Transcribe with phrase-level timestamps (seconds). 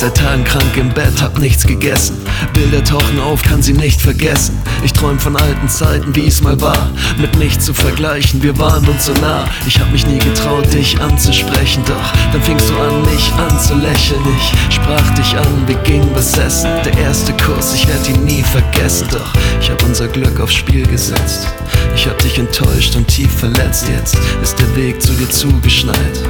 [0.00, 2.16] seit Tagen krank im Bett, hab nichts gegessen.
[2.54, 4.58] Bilder tauchen auf, kann sie nicht vergessen.
[4.82, 6.88] Ich träum von alten Zeiten, wie es mal war.
[7.18, 9.44] Mit nichts zu vergleichen, wir waren uns so nah.
[9.66, 11.82] Ich hab mich nie getraut, dich anzusprechen.
[11.86, 14.22] Doch dann fingst du an, mich anzulächeln.
[14.38, 16.70] Ich sprach dich an, wir gingen besessen.
[16.82, 19.06] Der erste Kuss, ich werd ihn nie vergessen.
[19.10, 21.46] Doch ich hab unser Glück aufs Spiel gesetzt.
[21.94, 23.84] Ich hab dich enttäuscht und tief verletzt.
[23.94, 26.24] Jetzt ist der Weg zu dir zugeschneit.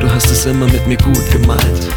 [0.00, 1.88] Du hast es immer mit mir gut gemeint.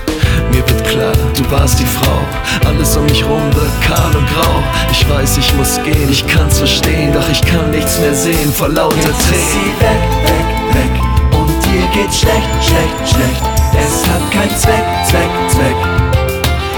[0.52, 2.20] Mir wird klar, du warst die Frau.
[2.68, 4.64] Alles um mich rum wird kahl und grau.
[4.92, 8.70] Ich weiß, ich muss gehen, ich kann's verstehen, doch ich kann nichts mehr sehen vor
[8.70, 9.48] lauter Jetzt ist Tränen.
[9.48, 15.30] sie weg, weg, weg Und dir geht's schlecht, schlecht, schlecht Es hat keinen Zweck, Zweck,
[15.50, 15.76] Zweck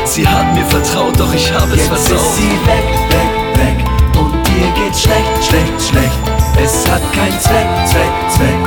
[0.05, 2.17] Sie hat mir vertraut, doch ich hab es Jetzt versaut.
[2.17, 6.19] ist sie weg, weg, weg Und dir geht's schlecht, schlecht, schlecht
[6.64, 8.61] Es hat keinen Zweck, Zweck, Zweck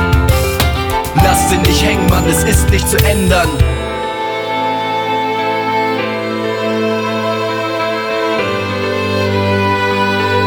[1.23, 3.49] Lass sie nicht hängen, Mann, es ist nicht zu ändern.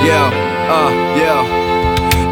[0.09, 0.31] Yeah,
[0.71, 1.58] ah, yeah.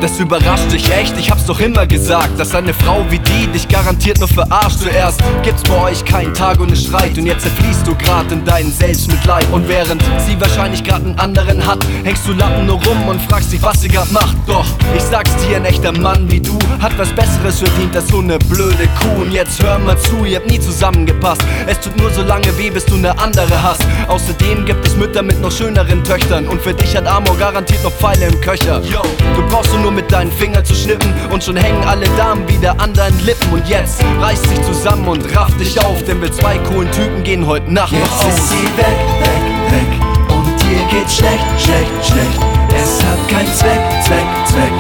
[0.01, 3.67] Das überrascht dich echt, ich hab's doch immer gesagt, dass eine Frau wie die dich
[3.67, 4.81] garantiert nur verarscht.
[4.81, 8.71] Zuerst gibt's bei euch keinen Tag ohne Streit und jetzt zerfließt du grad in deinen
[8.71, 9.47] Selbstmitleid.
[9.53, 13.53] Und während sie wahrscheinlich grad einen anderen hat, hängst du Lappen nur rum und fragst
[13.53, 14.37] dich, was sie grad macht.
[14.47, 18.19] Doch, ich sag's dir, ein echter Mann wie du hat was Besseres verdient als so
[18.19, 19.23] eine blöde Kuh.
[19.23, 21.41] Und jetzt hör mal zu, ihr habt nie zusammengepasst.
[21.67, 23.83] Es tut nur so lange weh, bis du eine andere hast.
[24.09, 27.93] Außerdem gibt es Mütter mit noch schöneren Töchtern und für dich hat Amor garantiert noch
[27.93, 28.83] Pfeile im Köcher.
[28.83, 29.03] Yo,
[29.35, 32.93] du brauchst nur mit deinen Fingern zu schnippen und schon hängen alle Damen wieder an
[32.95, 33.51] deinen Lippen.
[33.53, 37.47] Und jetzt reiß dich zusammen und raff dich auf, denn wir zwei coolen Typen gehen
[37.47, 38.49] heute Nacht noch Jetzt ist aus.
[38.51, 42.41] sie weg, weg, weg Und dir geht's schlecht, schlecht, schlecht
[42.77, 44.73] Es hat keinen Zweck, Zweck, Zweck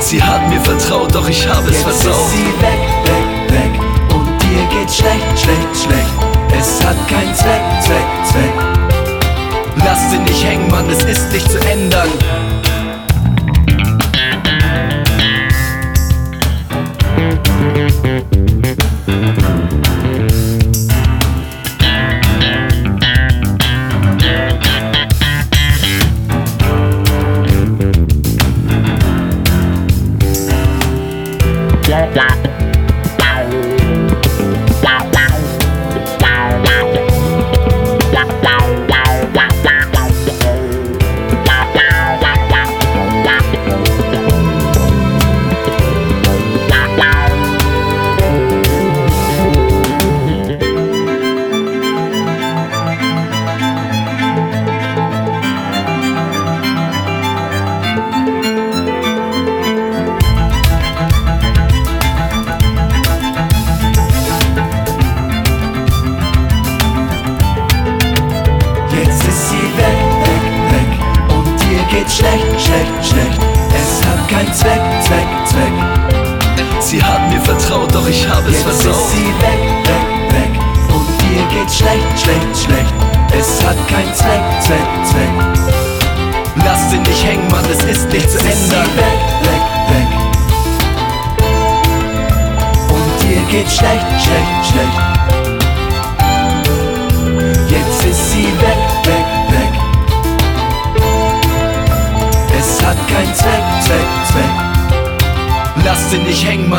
[0.00, 2.12] Sie hat mir vertraut, doch ich hab es Jetzt versaut.
[2.12, 2.65] ist sie weg,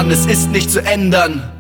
[0.10, 1.57] Es ist nicht zu ändern.